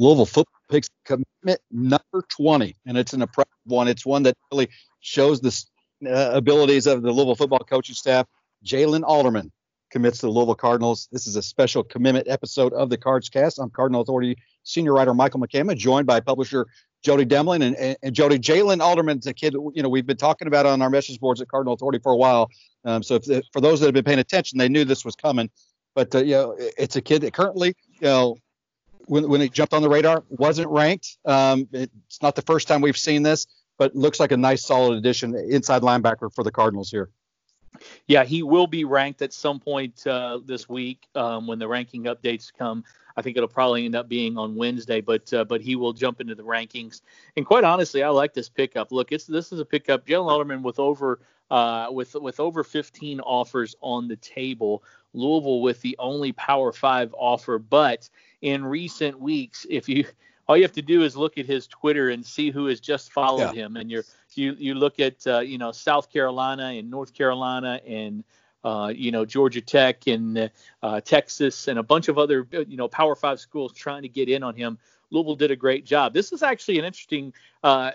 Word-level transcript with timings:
Louisville 0.00 0.24
football 0.24 0.60
picks 0.70 0.88
commitment 1.04 1.60
number 1.70 2.24
20, 2.30 2.74
and 2.86 2.96
it's 2.96 3.12
an 3.12 3.20
impressive 3.20 3.52
one. 3.66 3.86
It's 3.86 4.06
one 4.06 4.22
that 4.22 4.34
really 4.50 4.68
shows 5.00 5.42
the 5.42 5.64
uh, 6.10 6.30
abilities 6.32 6.86
of 6.86 7.02
the 7.02 7.12
Louisville 7.12 7.34
football 7.34 7.58
coaching 7.58 7.94
staff. 7.94 8.26
Jalen 8.64 9.02
Alderman 9.04 9.52
commits 9.90 10.20
to 10.20 10.26
the 10.26 10.32
Louisville 10.32 10.54
Cardinals. 10.54 11.06
This 11.12 11.26
is 11.26 11.36
a 11.36 11.42
special 11.42 11.84
commitment 11.84 12.28
episode 12.28 12.72
of 12.72 12.88
the 12.88 12.96
Cards 12.96 13.28
Cast. 13.28 13.58
I'm 13.58 13.68
Cardinal 13.68 14.00
Authority 14.00 14.38
senior 14.62 14.94
writer 14.94 15.12
Michael 15.12 15.40
McCammon, 15.40 15.76
joined 15.76 16.06
by 16.06 16.20
publisher 16.20 16.66
Jody 17.02 17.26
Demling 17.26 17.62
and, 17.62 17.76
and, 17.76 17.96
and 18.02 18.14
Jody 18.14 18.38
Jalen 18.38 18.80
Alderman's 18.80 19.26
a 19.26 19.34
kid 19.34 19.52
you 19.74 19.82
know 19.82 19.90
we've 19.90 20.06
been 20.06 20.16
talking 20.16 20.48
about 20.48 20.64
on 20.64 20.80
our 20.80 20.88
message 20.88 21.20
boards 21.20 21.42
at 21.42 21.48
Cardinal 21.48 21.74
Authority 21.74 21.98
for 22.02 22.12
a 22.12 22.16
while. 22.16 22.48
Um, 22.86 23.02
so 23.02 23.16
if, 23.16 23.44
for 23.52 23.60
those 23.60 23.80
that 23.80 23.86
have 23.86 23.94
been 23.94 24.04
paying 24.04 24.18
attention, 24.18 24.56
they 24.56 24.70
knew 24.70 24.86
this 24.86 25.04
was 25.04 25.14
coming. 25.14 25.50
But 25.94 26.14
uh, 26.14 26.20
you 26.20 26.32
know, 26.32 26.56
it's 26.58 26.96
a 26.96 27.02
kid 27.02 27.20
that 27.20 27.34
currently 27.34 27.74
you 28.00 28.08
know 28.08 28.36
when 29.10 29.28
when 29.28 29.40
it 29.40 29.52
jumped 29.52 29.74
on 29.74 29.82
the 29.82 29.88
radar 29.88 30.24
wasn't 30.28 30.68
ranked. 30.70 31.18
Um, 31.24 31.68
it's 31.72 32.22
not 32.22 32.36
the 32.36 32.42
first 32.42 32.68
time 32.68 32.80
we've 32.80 32.96
seen 32.96 33.24
this, 33.24 33.46
but 33.76 33.94
looks 33.94 34.20
like 34.20 34.30
a 34.30 34.36
nice 34.36 34.64
solid 34.64 34.96
addition 34.96 35.34
inside 35.50 35.82
linebacker 35.82 36.32
for 36.32 36.44
the 36.44 36.52
Cardinals 36.52 36.90
here. 36.90 37.10
Yeah, 38.06 38.24
he 38.24 38.42
will 38.42 38.66
be 38.66 38.84
ranked 38.84 39.22
at 39.22 39.32
some 39.32 39.60
point 39.60 40.06
uh, 40.06 40.40
this 40.44 40.68
week 40.68 41.06
um, 41.14 41.46
when 41.46 41.58
the 41.58 41.68
ranking 41.68 42.04
updates 42.04 42.52
come. 42.56 42.84
I 43.16 43.22
think 43.22 43.36
it'll 43.36 43.48
probably 43.48 43.84
end 43.84 43.94
up 43.94 44.08
being 44.08 44.38
on 44.38 44.54
Wednesday, 44.56 45.00
but 45.00 45.32
uh, 45.32 45.44
but 45.44 45.60
he 45.60 45.76
will 45.76 45.92
jump 45.92 46.20
into 46.20 46.34
the 46.34 46.42
rankings. 46.42 47.02
And 47.36 47.44
quite 47.44 47.64
honestly, 47.64 48.02
I 48.02 48.08
like 48.08 48.34
this 48.34 48.48
pickup. 48.48 48.92
Look, 48.92 49.12
it's 49.12 49.26
this 49.26 49.52
is 49.52 49.60
a 49.60 49.64
pickup. 49.64 50.06
Jalen 50.06 50.30
Alderman 50.30 50.62
with 50.62 50.78
over 50.78 51.20
uh, 51.50 51.88
with 51.90 52.14
with 52.14 52.40
over 52.40 52.64
15 52.64 53.20
offers 53.20 53.74
on 53.80 54.08
the 54.08 54.16
table. 54.16 54.82
Louisville 55.12 55.60
with 55.60 55.80
the 55.82 55.96
only 55.98 56.32
Power 56.32 56.72
Five 56.72 57.12
offer, 57.18 57.58
but 57.58 58.08
in 58.42 58.64
recent 58.64 59.18
weeks, 59.18 59.66
if 59.68 59.88
you 59.88 60.04
all 60.50 60.56
you 60.56 60.64
have 60.64 60.72
to 60.72 60.82
do 60.82 61.04
is 61.04 61.16
look 61.16 61.38
at 61.38 61.46
his 61.46 61.68
Twitter 61.68 62.10
and 62.10 62.26
see 62.26 62.50
who 62.50 62.66
has 62.66 62.80
just 62.80 63.12
followed 63.12 63.54
yeah. 63.54 63.66
him, 63.66 63.76
and 63.76 63.88
you're 63.88 64.02
you 64.34 64.56
you 64.58 64.74
look 64.74 64.98
at 64.98 65.24
uh, 65.24 65.38
you 65.38 65.58
know 65.58 65.70
South 65.70 66.12
Carolina 66.12 66.64
and 66.64 66.90
North 66.90 67.14
Carolina 67.14 67.80
and 67.86 68.24
uh, 68.64 68.92
you 68.92 69.12
know 69.12 69.24
Georgia 69.24 69.60
Tech 69.60 70.08
and 70.08 70.50
uh, 70.82 71.00
Texas 71.02 71.68
and 71.68 71.78
a 71.78 71.84
bunch 71.84 72.08
of 72.08 72.18
other 72.18 72.48
you 72.66 72.76
know 72.76 72.88
Power 72.88 73.14
Five 73.14 73.38
schools 73.38 73.72
trying 73.72 74.02
to 74.02 74.08
get 74.08 74.28
in 74.28 74.42
on 74.42 74.56
him. 74.56 74.76
Louisville 75.12 75.36
did 75.36 75.52
a 75.52 75.56
great 75.56 75.84
job. 75.84 76.14
This 76.14 76.32
is 76.32 76.42
actually 76.42 76.78
an 76.78 76.84
interesting 76.84 77.32
uh, 77.64 77.90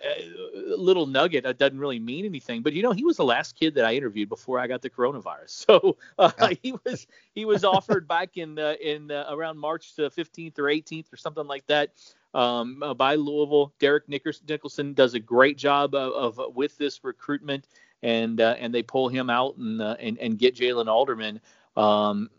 little 0.77 1.07
nugget. 1.07 1.43
That 1.43 1.57
doesn't 1.57 1.79
really 1.79 1.99
mean 1.99 2.25
anything, 2.25 2.61
but 2.61 2.71
you 2.71 2.83
know 2.83 2.93
he 2.93 3.03
was 3.03 3.17
the 3.17 3.25
last 3.25 3.57
kid 3.57 3.75
that 3.75 3.83
I 3.83 3.95
interviewed 3.95 4.29
before 4.29 4.59
I 4.59 4.67
got 4.67 4.81
the 4.81 4.89
coronavirus. 4.89 5.65
So 5.65 5.97
uh, 6.17 6.55
he 6.61 6.73
was 6.85 7.05
he 7.33 7.43
was 7.43 7.65
offered 7.65 8.07
back 8.07 8.37
in 8.37 8.57
uh, 8.57 8.75
in 8.81 9.11
uh, 9.11 9.25
around 9.29 9.57
March 9.57 9.93
15th 9.97 10.57
or 10.57 10.63
18th 10.63 11.11
or 11.11 11.17
something 11.17 11.47
like 11.47 11.67
that 11.67 11.91
um, 12.35 12.83
uh, 12.83 12.93
by 12.93 13.15
Louisville. 13.15 13.73
Derek 13.79 14.07
Nicholson 14.09 14.93
does 14.93 15.13
a 15.13 15.19
great 15.19 15.57
job 15.57 15.95
of, 15.95 16.37
of 16.37 16.55
with 16.55 16.77
this 16.77 17.03
recruitment, 17.03 17.67
and 18.03 18.39
uh, 18.41 18.55
and 18.59 18.73
they 18.73 18.83
pull 18.83 19.07
him 19.07 19.29
out 19.29 19.55
and 19.57 19.81
uh, 19.81 19.95
and, 19.99 20.19
and 20.19 20.37
get 20.37 20.55
Jalen 20.55 20.87
Alderman. 20.87 21.39
Um, 21.77 22.29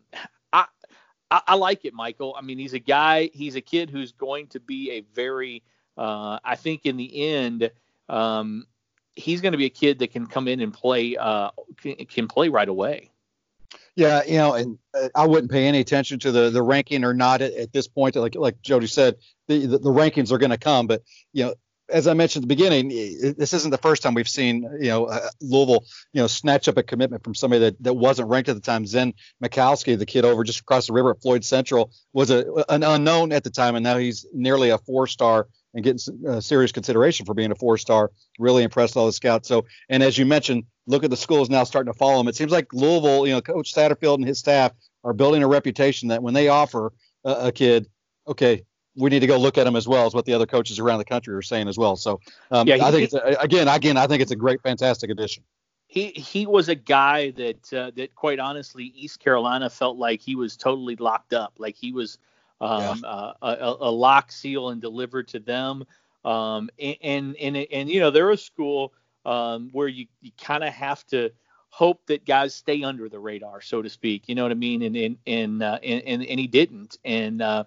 I, 0.52 0.66
I, 1.30 1.40
I 1.48 1.54
like 1.56 1.84
it, 1.84 1.94
Michael. 1.94 2.36
I 2.38 2.42
mean, 2.42 2.58
he's 2.58 2.74
a 2.74 2.78
guy. 2.78 3.30
He's 3.32 3.56
a 3.56 3.60
kid 3.60 3.90
who's 3.90 4.12
going 4.12 4.48
to 4.48 4.60
be 4.60 4.92
a 4.92 5.00
very. 5.14 5.62
Uh, 5.96 6.38
I 6.44 6.56
think 6.56 6.84
in 6.84 6.98
the 6.98 7.28
end, 7.30 7.70
um, 8.10 8.66
he's 9.14 9.40
going 9.40 9.52
to 9.52 9.58
be 9.58 9.64
a 9.64 9.70
kid 9.70 9.98
that 10.00 10.12
can 10.12 10.26
come 10.26 10.46
in 10.46 10.60
and 10.60 10.74
play. 10.74 11.16
Uh, 11.16 11.50
can, 11.80 11.96
can 12.04 12.28
play 12.28 12.50
right 12.50 12.68
away. 12.68 13.10
Yeah, 13.94 14.22
you 14.24 14.36
know, 14.36 14.54
and 14.54 14.78
uh, 14.94 15.08
I 15.14 15.26
wouldn't 15.26 15.50
pay 15.50 15.66
any 15.66 15.80
attention 15.80 16.18
to 16.20 16.32
the 16.32 16.50
the 16.50 16.62
ranking 16.62 17.04
or 17.04 17.14
not 17.14 17.40
at, 17.42 17.52
at 17.54 17.72
this 17.72 17.88
point. 17.88 18.16
Like 18.16 18.34
like 18.34 18.60
Jody 18.62 18.86
said, 18.86 19.16
the 19.48 19.66
the, 19.66 19.78
the 19.78 19.90
rankings 19.90 20.32
are 20.32 20.38
going 20.38 20.50
to 20.50 20.58
come, 20.58 20.86
but 20.86 21.02
you 21.32 21.44
know, 21.44 21.54
as 21.88 22.06
I 22.06 22.14
mentioned 22.14 22.42
at 22.44 22.48
the 22.48 22.54
beginning, 22.54 22.88
this 23.38 23.52
isn't 23.52 23.70
the 23.70 23.78
first 23.78 24.02
time 24.02 24.14
we've 24.14 24.28
seen, 24.28 24.68
you 24.80 24.88
know, 24.88 25.04
uh, 25.06 25.28
Louisville, 25.40 25.84
you 26.12 26.20
know, 26.20 26.26
snatch 26.26 26.68
up 26.68 26.76
a 26.76 26.82
commitment 26.82 27.22
from 27.22 27.34
somebody 27.34 27.60
that, 27.60 27.82
that 27.82 27.94
wasn't 27.94 28.28
ranked 28.28 28.48
at 28.48 28.56
the 28.56 28.60
time. 28.60 28.86
Zen 28.86 29.14
Mikowski, 29.42 29.96
the 29.96 30.06
kid 30.06 30.24
over 30.24 30.42
just 30.42 30.60
across 30.60 30.88
the 30.88 30.92
river 30.92 31.10
at 31.10 31.22
Floyd 31.22 31.44
Central, 31.44 31.92
was 32.12 32.30
a, 32.30 32.44
an 32.68 32.82
unknown 32.82 33.32
at 33.32 33.44
the 33.44 33.50
time, 33.50 33.76
and 33.76 33.84
now 33.84 33.98
he's 33.98 34.26
nearly 34.32 34.70
a 34.70 34.78
four-star 34.78 35.48
and 35.76 35.84
getting 35.84 36.26
uh, 36.26 36.40
serious 36.40 36.72
consideration 36.72 37.26
for 37.26 37.34
being 37.34 37.52
a 37.52 37.54
four-star. 37.54 38.10
Really 38.38 38.64
impressed 38.64 38.96
all 38.96 39.06
the 39.06 39.12
scouts. 39.12 39.46
So, 39.46 39.66
and 39.90 40.02
as 40.02 40.16
you 40.16 40.24
mentioned, 40.26 40.64
look 40.86 41.04
at 41.04 41.10
the 41.10 41.16
schools 41.16 41.50
now 41.50 41.64
starting 41.64 41.92
to 41.92 41.98
follow 41.98 42.18
him. 42.18 42.28
It 42.28 42.34
seems 42.34 42.50
like 42.50 42.72
Louisville, 42.72 43.26
you 43.26 43.34
know, 43.34 43.42
Coach 43.42 43.74
Satterfield 43.74 44.16
and 44.16 44.26
his 44.26 44.38
staff 44.38 44.72
are 45.04 45.12
building 45.12 45.42
a 45.42 45.46
reputation 45.46 46.08
that 46.08 46.22
when 46.22 46.34
they 46.34 46.48
offer 46.48 46.92
a, 47.24 47.48
a 47.48 47.52
kid, 47.52 47.86
okay, 48.26 48.64
we 48.96 49.10
need 49.10 49.20
to 49.20 49.26
go 49.26 49.36
look 49.38 49.58
at 49.58 49.66
him 49.66 49.76
as 49.76 49.86
well 49.86 50.06
as 50.06 50.14
what 50.14 50.24
the 50.24 50.32
other 50.32 50.46
coaches 50.46 50.78
around 50.78 50.98
the 50.98 51.04
country 51.04 51.34
are 51.34 51.42
saying 51.42 51.68
as 51.68 51.76
well. 51.76 51.94
So 51.96 52.20
um, 52.50 52.66
yeah, 52.66 52.76
he, 52.76 52.80
I 52.80 52.90
think 52.90 53.04
it's 53.04 53.14
a, 53.14 53.36
again, 53.38 53.68
again, 53.68 53.98
I 53.98 54.06
think 54.06 54.22
it's 54.22 54.32
a 54.32 54.36
great, 54.36 54.62
fantastic 54.62 55.10
addition. 55.10 55.44
He 55.88 56.06
he 56.08 56.46
was 56.46 56.68
a 56.68 56.74
guy 56.74 57.30
that 57.32 57.72
uh, 57.72 57.90
that 57.96 58.14
quite 58.14 58.40
honestly, 58.40 58.92
East 58.96 59.20
Carolina 59.20 59.70
felt 59.70 59.98
like 59.98 60.20
he 60.22 60.34
was 60.34 60.56
totally 60.56 60.96
locked 60.96 61.32
up, 61.32 61.54
like 61.58 61.76
he 61.76 61.92
was 61.92 62.18
um, 62.60 63.00
yeah. 63.02 63.08
uh, 63.08 63.32
a, 63.42 63.76
a, 63.80 63.90
lock, 63.90 64.32
seal, 64.32 64.70
and 64.70 64.80
delivered 64.80 65.28
to 65.28 65.38
them. 65.38 65.84
Um, 66.24 66.70
and, 66.78 66.96
and 67.02 67.36
and 67.36 67.56
and 67.56 67.88
you 67.88 68.00
know 68.00 68.10
they're 68.10 68.30
a 68.30 68.36
school 68.36 68.92
um, 69.24 69.70
where 69.72 69.88
you, 69.88 70.06
you 70.20 70.32
kind 70.40 70.64
of 70.64 70.72
have 70.72 71.06
to 71.08 71.30
hope 71.68 72.06
that 72.06 72.24
guys 72.24 72.54
stay 72.54 72.82
under 72.82 73.08
the 73.08 73.18
radar, 73.18 73.60
so 73.60 73.82
to 73.82 73.90
speak. 73.90 74.28
You 74.28 74.34
know 74.34 74.44
what 74.44 74.52
I 74.52 74.54
mean? 74.54 74.82
And 74.82 74.96
and 74.96 75.18
and 75.26 75.62
uh, 75.62 75.78
and, 75.82 76.02
and, 76.06 76.24
and, 76.24 76.40
he 76.40 76.46
didn't. 76.46 76.96
And 77.04 77.42
uh, 77.42 77.64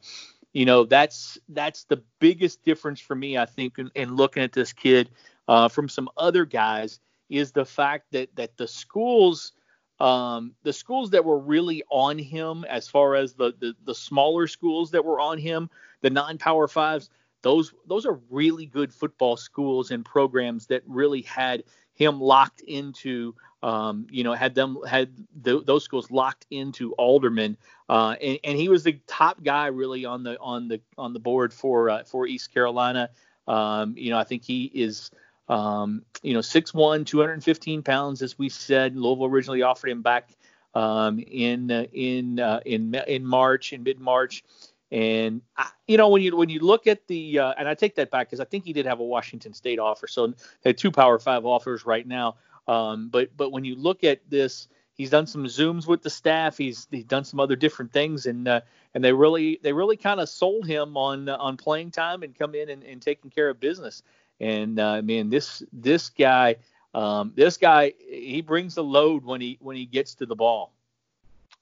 you 0.52 0.66
know 0.66 0.86
that's 0.86 1.38
that's 1.50 1.84
the 1.84 2.02
biggest 2.20 2.64
difference 2.64 3.00
for 3.00 3.16
me, 3.16 3.38
I 3.38 3.46
think, 3.46 3.78
in, 3.78 3.92
in 3.94 4.16
looking 4.16 4.42
at 4.42 4.52
this 4.52 4.74
kid 4.74 5.12
uh, 5.48 5.68
from 5.68 5.90
some 5.90 6.10
other 6.18 6.46
guys 6.46 7.00
is 7.30 7.52
the 7.52 7.66
fact 7.66 8.08
that 8.12 8.36
that 8.36 8.58
the 8.58 8.68
schools. 8.68 9.52
Um, 10.00 10.54
the 10.64 10.74
schools 10.74 11.10
that 11.12 11.26
were 11.26 11.40
really 11.40 11.84
on 11.90 12.18
him, 12.18 12.64
as 12.66 12.88
far 12.88 13.16
as 13.16 13.34
the, 13.34 13.54
the 13.60 13.74
the 13.84 13.96
smaller 13.96 14.48
schools 14.48 14.92
that 14.92 15.04
were 15.04 15.20
on 15.20 15.38
him, 15.38 15.70
the 16.02 16.10
non-power 16.10 16.68
fives, 16.68 17.10
those 17.42 17.74
those 17.88 18.06
are 18.06 18.20
really 18.30 18.66
good 18.66 18.94
football 18.94 19.38
schools 19.38 19.92
and 19.92 20.06
programs 20.06 20.68
that 20.68 20.84
really 20.88 21.22
had 21.22 21.64
him 21.94 22.22
locked 22.22 22.62
into 22.62 23.36
um, 23.62 24.08
you 24.10 24.24
know 24.24 24.34
had 24.34 24.56
them 24.56 24.78
had 24.88 25.12
those 25.36 25.84
schools 25.84 26.10
locked 26.12 26.46
into 26.50 26.94
Alderman. 26.94 27.58
Uh, 27.90 28.16
and, 28.22 28.40
and, 28.44 28.58
he 28.58 28.70
was 28.70 28.84
the 28.84 29.00
top 29.08 29.44
guy 29.44 29.68
really 29.68 30.06
on 30.06 30.24
the 30.24 30.40
on 30.40 30.68
the 30.68 30.80
on 30.98 31.12
the 31.12 31.20
board 31.20 31.54
for 31.54 31.90
uh, 31.90 32.04
for 32.04 32.26
East 32.26 32.54
Carolina. 32.54 33.10
Um, 33.48 33.96
you 33.98 34.12
know 34.12 34.18
I 34.18 34.24
think 34.24 34.44
he 34.44 34.66
is 34.74 35.12
um, 35.50 36.04
you 36.22 36.34
know 36.34 36.40
6'1 36.40 37.06
215 37.06 37.84
pounds 37.84 38.22
as 38.22 38.38
we 38.38 38.50
said 38.50 38.96
Louisville 38.96 39.26
originally 39.26 39.62
offered 39.62 39.90
him 39.90 40.02
back 40.02 40.30
um, 40.76 41.20
in 41.20 41.72
uh, 41.72 41.86
in 41.92 42.40
uh, 42.40 42.60
in 42.66 42.96
in 43.08 43.26
March 43.26 43.74
in 43.74 43.84
mid 43.84 44.00
March 44.00 44.44
and 44.92 45.42
I, 45.56 45.70
you 45.88 45.98
know 45.98 46.10
when 46.10 46.22
you 46.22 46.36
when 46.36 46.50
you 46.50 46.60
look 46.60 46.88
at 46.88 47.06
the 47.08 47.40
uh, 47.40 47.54
and 47.58 47.68
I 47.68 47.76
take 47.76 47.96
that 47.96 48.10
back 48.10 48.28
because 48.28 48.40
I 48.40 48.46
think 48.46 48.66
he 48.66 48.74
did 48.74 48.86
have 48.86 49.00
a 49.00 49.04
Washington 49.04 49.54
State 49.54 49.80
offer, 49.80 50.08
so 50.08 50.28
they 50.28 50.70
had 50.70 50.78
two 50.78 50.92
Power 50.92 51.20
Five 51.20 51.46
offers 51.46 51.86
right 51.86 52.08
now. 52.08 52.38
Um, 52.68 53.10
but 53.10 53.36
but 53.38 53.52
when 53.52 53.64
you 53.64 53.76
look 53.76 54.04
at 54.04 54.28
this, 54.30 54.68
he's 54.94 55.12
done 55.12 55.28
some 55.28 55.46
zooms 55.46 55.88
with 55.88 56.02
the 56.02 56.10
staff. 56.10 56.58
He's 56.58 56.88
he's 56.90 57.06
done 57.06 57.24
some 57.24 57.40
other 57.40 57.56
different 57.56 57.92
things, 57.92 58.26
and 58.26 58.48
uh, 58.48 58.62
and 58.96 59.04
they 59.04 59.14
really 59.14 59.60
they 59.62 59.74
really 59.74 59.98
kind 59.98 60.20
of 60.20 60.28
sold 60.28 60.66
him 60.66 60.98
on 60.98 61.30
on 61.30 61.56
playing 61.56 61.92
time 61.92 62.24
and 62.24 62.36
come 62.38 62.56
in 62.56 62.70
and, 62.70 62.84
and 62.84 63.02
taking 63.02 63.30
care 63.30 63.50
of 63.50 63.60
business. 63.60 64.02
And 64.40 64.80
uh, 64.80 65.02
man, 65.02 65.30
this 65.30 65.64
this 65.74 66.10
guy 66.10 66.56
um, 66.94 67.34
this 67.36 67.58
guy 67.58 67.94
he 68.10 68.42
brings 68.42 68.76
the 68.76 68.84
load 68.84 69.24
when 69.24 69.42
he 69.42 69.58
when 69.62 69.76
he 69.76 69.86
gets 69.86 70.16
to 70.16 70.26
the 70.26 70.36
ball 70.36 70.74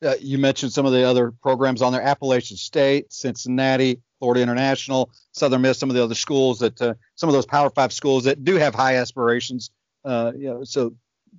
uh, 0.04 0.14
you 0.20 0.38
mentioned 0.38 0.72
some 0.72 0.86
of 0.86 0.92
the 0.92 1.04
other 1.04 1.32
programs 1.32 1.82
on 1.82 1.92
there: 1.92 2.02
Appalachian 2.02 2.58
State, 2.58 3.12
Cincinnati, 3.12 4.00
Florida 4.20 4.42
International, 4.42 5.10
Southern 5.32 5.62
Miss, 5.62 5.78
some 5.78 5.90
of 5.90 5.96
the 5.96 6.04
other 6.04 6.16
schools 6.16 6.60
that 6.60 6.82
uh, 6.82 6.94
some 7.16 7.30
of 7.30 7.34
those 7.34 7.46
Power 7.46 7.70
Five 7.70 7.92
schools 7.92 8.24
that 8.26 8.44
do 8.44 8.56
have 8.56 8.76
high 8.76 8.96
aspirations. 8.96 9.72
Uh, 10.06 10.32
you 10.36 10.46
know, 10.46 10.64
so 10.64 10.94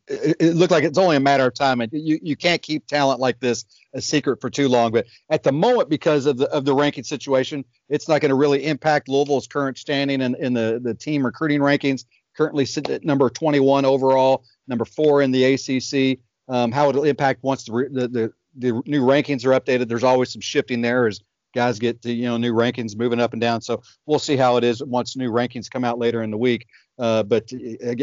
it, 0.06 0.36
it, 0.40 0.54
looked 0.54 0.70
like 0.70 0.84
it's 0.84 0.98
only 0.98 1.16
a 1.16 1.20
matter 1.20 1.46
of 1.46 1.54
time. 1.54 1.80
And 1.80 1.90
you, 1.92 2.18
you 2.22 2.36
can't 2.36 2.62
keep 2.62 2.86
talent 2.86 3.20
like 3.20 3.40
this 3.40 3.64
a 3.94 4.00
secret 4.00 4.40
for 4.40 4.50
too 4.50 4.68
long. 4.68 4.92
But 4.92 5.06
at 5.30 5.42
the 5.42 5.52
moment, 5.52 5.88
because 5.88 6.26
of 6.26 6.36
the 6.36 6.48
of 6.50 6.64
the 6.64 6.74
ranking 6.74 7.04
situation, 7.04 7.64
it's 7.88 8.08
not 8.08 8.20
going 8.20 8.30
to 8.30 8.34
really 8.34 8.64
impact 8.66 9.08
Louisville's 9.08 9.46
current 9.46 9.78
standing 9.78 10.20
in, 10.20 10.34
in 10.36 10.54
the, 10.54 10.80
the 10.82 10.94
team 10.94 11.24
recruiting 11.24 11.60
rankings. 11.60 12.04
Currently 12.36 12.66
sitting 12.66 12.94
at 12.94 13.04
number 13.04 13.28
21 13.28 13.84
overall, 13.84 14.44
number 14.68 14.84
four 14.84 15.22
in 15.22 15.32
the 15.32 15.54
ACC. 15.54 16.20
Um, 16.48 16.70
how 16.70 16.88
it'll 16.88 17.04
impact 17.04 17.42
once 17.42 17.64
the, 17.64 17.88
the, 17.90 18.08
the 18.08 18.32
the 18.56 18.82
new 18.86 19.02
rankings 19.02 19.44
are 19.44 19.58
updated. 19.58 19.88
There's 19.88 20.04
always 20.04 20.32
some 20.32 20.40
shifting 20.40 20.80
there 20.82 21.06
as 21.06 21.20
guys 21.54 21.78
get 21.78 22.02
to 22.02 22.12
you 22.12 22.26
know 22.26 22.36
new 22.36 22.52
rankings 22.52 22.96
moving 22.96 23.20
up 23.20 23.32
and 23.32 23.40
down. 23.40 23.60
So 23.60 23.82
we'll 24.06 24.18
see 24.18 24.36
how 24.36 24.56
it 24.56 24.64
is 24.64 24.82
once 24.82 25.16
new 25.16 25.30
rankings 25.30 25.70
come 25.70 25.84
out 25.84 25.98
later 25.98 26.22
in 26.22 26.30
the 26.30 26.38
week. 26.38 26.66
Uh, 26.98 27.22
but 27.22 27.50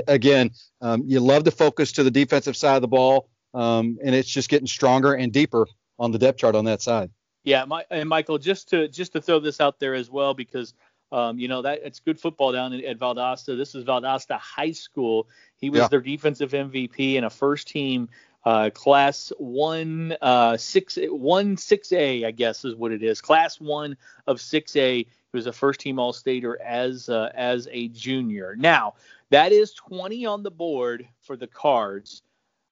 again, 0.08 0.52
um, 0.82 1.04
you 1.06 1.20
love 1.20 1.44
to 1.44 1.52
focus 1.52 1.92
to 1.94 2.04
the 2.04 2.12
defensive 2.12 2.56
side 2.56 2.76
of 2.76 2.82
the 2.82 2.88
ball, 2.88 3.30
um, 3.54 3.98
and 4.04 4.16
it's 4.16 4.30
just 4.30 4.50
getting 4.50 4.68
stronger 4.68 5.14
and 5.14 5.32
deeper 5.32 5.68
on 6.00 6.12
the 6.12 6.20
depth 6.20 6.40
chart 6.40 6.56
on 6.56 6.66
that 6.66 6.82
side. 6.82 7.10
Yeah, 7.44 7.66
my, 7.66 7.86
and 7.92 8.10
Michael, 8.10 8.38
just 8.38 8.70
to 8.70 8.88
just 8.88 9.14
to 9.14 9.22
throw 9.22 9.40
this 9.40 9.62
out 9.62 9.80
there 9.80 9.94
as 9.94 10.10
well, 10.10 10.34
because 10.34 10.74
um, 11.12 11.38
you 11.38 11.48
know 11.48 11.62
that 11.62 11.82
it's 11.84 12.00
good 12.00 12.20
football 12.20 12.52
down 12.52 12.74
at, 12.74 12.84
at 12.84 12.98
Valdosta. 12.98 13.58
This 13.58 13.76
is 13.76 13.84
Valdosta 13.86 14.40
High 14.40 14.72
School. 14.72 15.28
He 15.58 15.70
was 15.70 15.82
yeah. 15.82 15.88
their 15.90 16.02
defensive 16.02 16.52
MVP 16.52 17.18
and 17.18 17.26
a 17.26 17.30
first 17.30 17.68
team 17.68 18.10
uh, 18.46 18.70
class 18.70 19.32
one 19.38 20.16
uh, 20.22 20.56
six 20.58 20.98
one 21.02 21.58
six 21.58 21.92
A, 21.92 22.26
I 22.26 22.32
guess 22.32 22.64
is 22.64 22.76
what 22.76 22.92
it 22.92 23.02
is. 23.04 23.22
Class 23.22 23.60
one 23.60 23.98
of 24.28 24.40
six 24.40 24.76
A. 24.76 24.98
He 24.98 25.08
was 25.34 25.48
a 25.48 25.54
first 25.54 25.80
team 25.80 26.00
All 26.00 26.14
Stater 26.14 26.62
as 26.62 27.10
uh, 27.10 27.32
as 27.34 27.68
a 27.72 27.88
junior. 27.90 28.56
Now 28.58 28.94
that 29.32 29.52
is 29.52 29.74
20 29.74 30.26
on 30.26 30.44
the 30.44 30.52
board 30.52 31.08
for 31.22 31.36
the 31.36 31.48
Cards, 31.48 32.22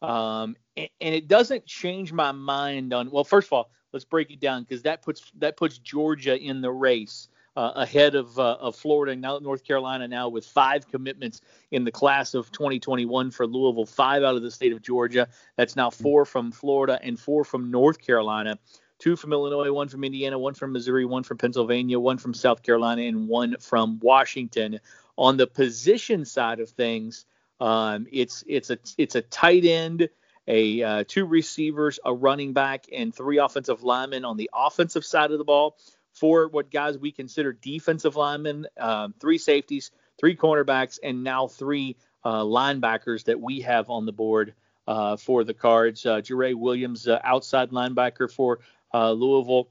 um, 0.02 0.56
and, 0.78 0.90
and 1.02 1.16
it 1.16 1.28
doesn't 1.28 1.66
change 1.66 2.14
my 2.14 2.31
mind 2.31 2.94
on. 2.94 3.10
Well, 3.10 3.24
first 3.24 3.48
of 3.48 3.54
all, 3.54 3.72
let's 3.92 4.06
break 4.06 4.30
it 4.30 4.40
down 4.40 4.64
because 4.64 4.84
that 4.84 5.02
puts 5.02 5.31
that 5.40 5.58
puts 5.58 5.80
Georgia 5.80 6.38
in 6.38 6.62
the 6.62 6.72
race 6.72 7.30
uh, 7.55 7.71
ahead 7.75 8.15
of, 8.15 8.38
uh, 8.39 8.57
of 8.59 8.75
Florida 8.75 9.11
and 9.11 9.21
now 9.21 9.38
North 9.39 9.63
Carolina 9.63 10.07
now 10.07 10.29
with 10.29 10.45
five 10.45 10.88
commitments 10.88 11.41
in 11.71 11.83
the 11.83 11.91
class 11.91 12.33
of 12.33 12.51
2021 12.51 13.31
for 13.31 13.45
Louisville, 13.45 13.85
five 13.85 14.23
out 14.23 14.35
of 14.35 14.41
the 14.41 14.51
state 14.51 14.73
of 14.73 14.81
Georgia. 14.81 15.27
That's 15.55 15.75
now 15.75 15.89
four 15.89 16.25
from 16.25 16.51
Florida 16.51 17.00
and 17.01 17.19
four 17.19 17.44
from 17.44 17.71
North 17.71 18.01
Carolina. 18.01 18.57
Two 19.00 19.15
from 19.15 19.33
Illinois, 19.33 19.71
one 19.71 19.89
from 19.89 20.03
Indiana, 20.03 20.39
one 20.39 20.53
from 20.53 20.71
Missouri, 20.71 21.05
one 21.05 21.23
from 21.23 21.38
Pennsylvania, 21.38 22.00
one 22.00 22.17
from 22.17 22.33
South 22.33 22.63
Carolina, 22.63 23.01
and 23.01 23.27
one 23.27 23.57
from 23.59 24.00
Washington. 24.01 24.79
On 25.17 25.35
the 25.35 25.45
position 25.45 26.25
side 26.25 26.59
of 26.59 26.69
things, 26.69 27.25
um, 27.59 28.07
it's 28.11 28.44
it's 28.47 28.69
a 28.69 28.77
it's 28.97 29.15
a 29.15 29.21
tight 29.21 29.65
end, 29.65 30.07
a 30.47 30.81
uh, 30.81 31.03
two 31.05 31.25
receivers, 31.25 32.00
a 32.05 32.13
running 32.13 32.53
back, 32.53 32.85
and 32.94 33.13
three 33.13 33.39
offensive 33.39 33.83
linemen 33.83 34.23
on 34.23 34.38
the 34.38 34.50
offensive 34.53 35.03
side 35.03 35.31
of 35.31 35.38
the 35.38 35.44
ball 35.44 35.77
for 36.13 36.48
what 36.48 36.71
guys 36.71 36.98
we 36.98 37.12
consider 37.12 37.54
defensive 37.54 38.15
linemen, 38.15 38.68
um, 38.80 39.13
three 39.19 39.38
safeties, 39.38 39.92
three 40.19 40.36
cornerbacks, 40.36 41.00
and 41.04 41.24
now 41.24 41.48
three 41.48 41.98
uh, 42.24 42.42
linebackers 42.42 43.25
that 43.25 43.39
we 43.39 43.62
have 43.62 43.89
on 43.89 44.06
the 44.06 44.12
board 44.12 44.54
uh, 44.88 45.18
for 45.18 45.44
the 45.44 45.54
Cards. 45.54 46.06
Uh, 46.06 46.21
Williams, 46.30 47.07
uh, 47.07 47.19
outside 47.24 47.71
linebacker 47.71 48.31
for 48.31 48.60
uh, 48.94 49.12
Louisville, 49.12 49.69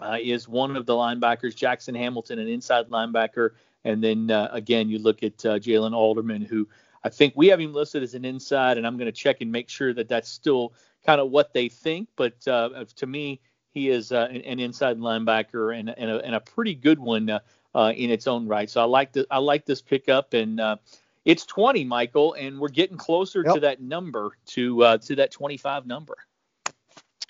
uh, 0.00 0.16
is 0.20 0.48
one 0.48 0.76
of 0.76 0.86
the 0.86 0.94
linebackers. 0.94 1.54
Jackson 1.54 1.94
Hamilton, 1.94 2.38
an 2.38 2.48
inside 2.48 2.88
linebacker. 2.88 3.50
And 3.84 4.02
then 4.02 4.30
again, 4.52 4.90
you 4.90 4.98
look 4.98 5.22
at 5.22 5.38
Jalen 5.38 5.94
Alderman, 5.94 6.42
who 6.42 6.68
I 7.02 7.08
think 7.08 7.32
we 7.34 7.48
have 7.48 7.60
him 7.60 7.72
listed 7.72 8.02
as 8.02 8.14
an 8.14 8.26
inside, 8.26 8.76
and 8.76 8.86
I'm 8.86 8.98
going 8.98 9.06
to 9.06 9.12
check 9.12 9.40
and 9.40 9.50
make 9.50 9.70
sure 9.70 9.94
that 9.94 10.08
that's 10.08 10.28
still 10.28 10.74
kind 11.06 11.18
of 11.18 11.30
what 11.30 11.54
they 11.54 11.70
think. 11.70 12.08
But 12.14 12.38
to 12.42 13.06
me, 13.06 13.40
he 13.72 13.88
is 13.88 14.12
uh, 14.12 14.28
an, 14.30 14.58
inside 14.58 14.98
linebacker 14.98 15.78
and, 15.78 15.90
and, 15.96 16.10
a, 16.10 16.24
and 16.24 16.34
a 16.34 16.40
pretty 16.40 16.74
good 16.74 16.98
one 16.98 17.30
uh, 17.30 17.40
uh, 17.74 17.92
in 17.94 18.10
its 18.10 18.26
own 18.26 18.46
right. 18.48 18.68
So 18.68 18.80
I 18.80 18.84
like 18.84 19.12
the, 19.12 19.26
I 19.30 19.38
like 19.38 19.64
this 19.64 19.80
pickup, 19.80 20.34
and 20.34 20.60
uh, 20.60 20.76
it's 21.24 21.46
20, 21.46 21.84
Michael, 21.84 22.34
and 22.34 22.58
we're 22.58 22.68
getting 22.68 22.96
closer 22.96 23.42
yep. 23.44 23.54
to 23.54 23.60
that 23.60 23.80
number, 23.80 24.32
to 24.46 24.82
uh, 24.82 24.98
to 24.98 25.16
that 25.16 25.30
25 25.30 25.86
number. 25.86 26.16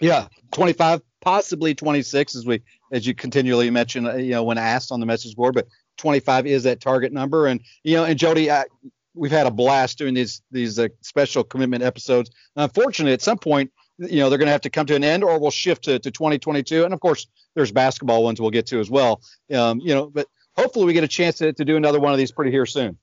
Yeah, 0.01 0.29
25, 0.53 1.03
possibly 1.21 1.75
26, 1.75 2.37
as 2.37 2.47
we 2.47 2.63
as 2.91 3.07
you 3.07 3.15
continually 3.15 3.69
mention, 3.69 4.07
you 4.19 4.31
know, 4.31 4.43
when 4.43 4.57
asked 4.57 4.91
on 4.93 5.01
the 5.01 5.07
message 5.07 5.37
board, 5.37 5.55
but 5.55 5.69
25 5.99 6.47
is 6.47 6.63
that 6.63 6.81
target 6.81 7.13
number, 7.13 7.47
and 7.47 7.61
you 7.85 7.97
know, 7.97 8.05
and 8.05 8.19
Jody. 8.19 8.51
I, 8.51 8.65
we've 9.15 9.31
had 9.31 9.47
a 9.47 9.51
blast 9.51 9.99
doing 9.99 10.15
these 10.15 10.41
these 10.51 10.79
uh, 10.79 10.89
special 11.03 11.45
commitment 11.45 11.83
episodes. 11.83 12.31
Unfortunately, 12.57 13.13
at 13.13 13.23
some 13.23 13.39
point, 13.39 13.71
you 14.01 14.21
know 14.21 14.29
they're 14.29 14.39
going 14.39 14.47
to 14.47 14.53
have 14.53 14.61
to 14.63 14.71
come 14.71 14.87
to 14.87 14.95
an 14.95 15.05
end 15.05 15.23
or 15.23 15.39
we'll 15.39 15.51
shift 15.51 15.85
to, 15.85 15.99
to 15.99 16.11
2022 16.11 16.85
and 16.85 16.95
of 16.95 17.01
course 17.01 17.27
there's 17.55 17.73
basketball 17.73 18.25
ones 18.25 18.41
we'll 18.41 18.51
get 18.51 18.67
to 18.67 18.81
as 18.81 18.91
well. 18.91 19.21
Um, 19.53 19.81
you 19.81 19.95
know 19.95 20.07
but 20.07 20.27
hopefully 20.57 20.87
we 20.87 20.93
get 20.93 21.05
a 21.05 21.09
chance 21.09 21.39
to, 21.39 21.53
to 21.53 21.65
do 21.65 21.77
another 21.77 22.01
one 22.01 22.13
of 22.13 22.19
these 22.19 22.33
pretty 22.33 22.51
here 22.51 22.67
soon. 22.67 22.99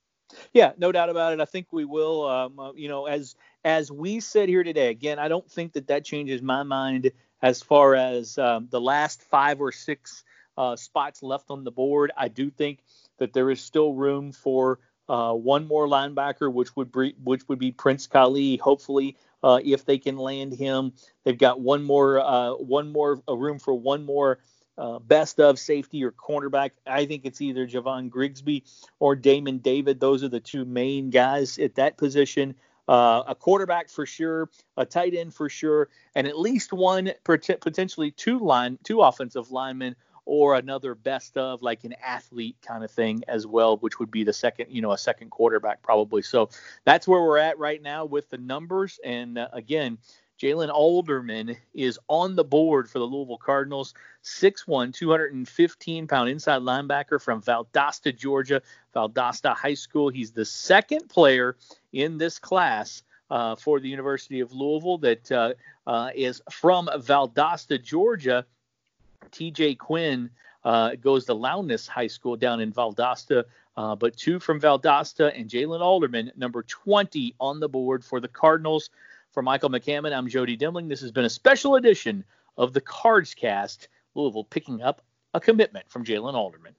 Yeah 0.53 0.73
no 0.77 0.91
doubt 0.91 1.09
about 1.09 1.33
it. 1.33 1.39
I 1.39 1.45
think 1.45 1.67
we 1.71 1.85
will 1.85 2.27
um, 2.27 2.59
uh, 2.59 2.73
you 2.73 2.89
know 2.89 3.05
as 3.05 3.35
as 3.63 3.91
we 3.91 4.19
sit 4.19 4.49
here 4.49 4.63
today 4.63 4.89
again 4.89 5.19
i 5.19 5.27
don't 5.27 5.49
think 5.51 5.73
that 5.73 5.87
that 5.87 6.05
changes 6.05 6.41
my 6.41 6.63
mind 6.63 7.11
as 7.41 7.61
far 7.61 7.95
as 7.95 8.37
um, 8.37 8.67
the 8.71 8.81
last 8.81 9.21
five 9.21 9.61
or 9.61 9.71
six 9.71 10.23
uh, 10.57 10.75
spots 10.75 11.21
left 11.21 11.49
on 11.49 11.63
the 11.63 11.71
board. 11.71 12.11
I 12.17 12.27
do 12.27 12.49
think 12.49 12.83
that 13.19 13.33
there 13.33 13.49
is 13.51 13.61
still 13.61 13.93
room 13.93 14.31
for 14.31 14.79
uh, 15.07 15.33
one 15.33 15.67
more 15.67 15.87
linebacker, 15.87 16.51
which 16.51 16.75
would 16.75 16.91
be 16.91 17.15
which 17.23 17.47
would 17.47 17.59
be 17.59 17.71
Prince 17.71 18.07
Kollie, 18.07 18.57
Hopefully, 18.57 19.15
uh, 19.43 19.59
if 19.63 19.85
they 19.85 19.97
can 19.97 20.17
land 20.17 20.53
him. 20.53 20.93
They've 21.23 21.37
got 21.37 21.59
one 21.59 21.83
more 21.83 22.19
uh, 22.19 22.51
one 22.53 22.91
more 22.91 23.21
a 23.27 23.35
room 23.35 23.59
for 23.59 23.73
one 23.73 24.05
more 24.05 24.39
uh, 24.77 24.99
best 24.99 25.39
of 25.39 25.59
safety 25.59 26.03
or 26.03 26.11
cornerback. 26.11 26.71
I 26.85 27.05
think 27.05 27.25
it's 27.25 27.41
either 27.41 27.67
Javon 27.67 28.09
Grigsby 28.09 28.63
or 28.99 29.15
Damon 29.15 29.57
David. 29.59 29.99
Those 29.99 30.23
are 30.23 30.29
the 30.29 30.39
two 30.39 30.65
main 30.65 31.09
guys 31.09 31.57
at 31.59 31.75
that 31.75 31.97
position. 31.97 32.55
Uh, 32.87 33.21
a 33.27 33.35
quarterback 33.35 33.89
for 33.89 34.05
sure, 34.05 34.49
a 34.77 34.85
tight 34.85 35.13
end 35.13 35.33
for 35.33 35.49
sure, 35.49 35.89
and 36.15 36.25
at 36.25 36.39
least 36.39 36.71
one 36.71 37.11
potentially 37.25 38.11
two 38.11 38.39
line 38.39 38.79
two 38.83 39.01
offensive 39.01 39.51
linemen 39.51 39.93
or 40.27 40.55
another 40.55 40.93
best 40.93 41.37
of 41.37 41.61
like 41.61 41.85
an 41.85 41.95
athlete 42.03 42.57
kind 42.61 42.83
of 42.83 42.91
thing 42.91 43.23
as 43.29 43.47
well, 43.47 43.77
which 43.77 43.97
would 43.97 44.11
be 44.11 44.25
the 44.25 44.33
second, 44.33 44.67
you 44.69 44.81
know, 44.81 44.91
a 44.91 44.97
second 44.97 45.31
quarterback 45.31 45.81
probably. 45.81 46.21
So 46.21 46.49
that's 46.83 47.07
where 47.07 47.21
we're 47.21 47.37
at 47.37 47.57
right 47.57 47.81
now 47.81 48.03
with 48.03 48.29
the 48.29 48.37
numbers. 48.37 48.99
And 49.05 49.37
uh, 49.37 49.47
again, 49.53 49.97
Jalen 50.37 50.69
Alderman 50.69 51.55
is 51.73 51.97
on 52.09 52.35
the 52.35 52.43
board 52.43 52.89
for 52.89 52.99
the 52.99 53.05
Louisville 53.05 53.37
Cardinals, 53.37 53.93
6'1, 54.25 54.93
215 54.93 56.07
pound 56.07 56.29
inside 56.29 56.61
linebacker 56.61 57.21
from 57.21 57.41
Valdosta, 57.41 58.15
Georgia, 58.15 58.61
Valdosta 58.93 59.55
High 59.55 59.75
School. 59.75 60.09
He's 60.09 60.31
the 60.31 60.45
second 60.45 61.07
player 61.07 61.55
in 61.93 62.17
this 62.17 62.37
class 62.37 63.01
uh, 63.31 63.55
for 63.55 63.79
the 63.79 63.87
University 63.87 64.41
of 64.41 64.51
Louisville 64.51 64.97
that 64.97 65.31
uh, 65.31 65.53
uh, 65.87 66.09
is 66.13 66.41
from 66.51 66.87
Valdosta, 66.87 67.81
Georgia 67.81 68.45
TJ 69.31 69.77
Quinn 69.77 70.29
uh, 70.63 70.95
goes 70.95 71.25
to 71.25 71.33
Lowndes 71.33 71.87
High 71.87 72.07
School 72.07 72.35
down 72.35 72.59
in 72.59 72.71
Valdosta, 72.71 73.45
uh, 73.75 73.95
but 73.95 74.17
two 74.17 74.39
from 74.39 74.59
Valdosta 74.59 75.37
and 75.39 75.49
Jalen 75.49 75.81
Alderman, 75.81 76.31
number 76.35 76.63
20 76.63 77.35
on 77.39 77.59
the 77.59 77.69
board 77.69 78.03
for 78.03 78.19
the 78.19 78.27
Cardinals. 78.27 78.89
For 79.31 79.43
Michael 79.43 79.69
McCammon, 79.69 80.17
I'm 80.17 80.27
Jody 80.27 80.57
Demling. 80.57 80.89
This 80.89 81.01
has 81.01 81.11
been 81.11 81.25
a 81.25 81.29
special 81.29 81.75
edition 81.75 82.23
of 82.57 82.73
the 82.73 82.81
Cards 82.81 83.33
Cast. 83.33 83.87
Louisville 84.15 84.45
picking 84.45 84.81
up 84.81 85.03
a 85.33 85.39
commitment 85.39 85.87
from 85.89 86.03
Jalen 86.03 86.33
Alderman. 86.33 86.73